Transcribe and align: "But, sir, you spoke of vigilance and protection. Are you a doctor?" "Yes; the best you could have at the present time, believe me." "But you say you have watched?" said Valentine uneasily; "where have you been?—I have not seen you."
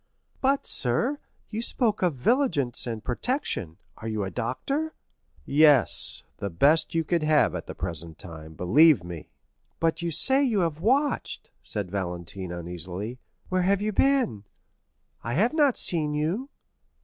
"But, 0.41 0.65
sir, 0.65 1.19
you 1.51 1.61
spoke 1.61 2.01
of 2.01 2.15
vigilance 2.15 2.87
and 2.87 3.03
protection. 3.03 3.77
Are 3.97 4.07
you 4.07 4.23
a 4.23 4.31
doctor?" 4.31 4.93
"Yes; 5.45 6.23
the 6.37 6.49
best 6.49 6.95
you 6.95 7.03
could 7.03 7.21
have 7.21 7.53
at 7.53 7.67
the 7.67 7.75
present 7.75 8.17
time, 8.17 8.53
believe 8.55 9.03
me." 9.03 9.29
"But 9.79 10.01
you 10.01 10.09
say 10.09 10.43
you 10.43 10.61
have 10.61 10.81
watched?" 10.81 11.51
said 11.61 11.91
Valentine 11.91 12.51
uneasily; 12.51 13.19
"where 13.49 13.61
have 13.61 13.79
you 13.79 13.91
been?—I 13.91 15.35
have 15.35 15.53
not 15.53 15.77
seen 15.77 16.15
you." 16.15 16.49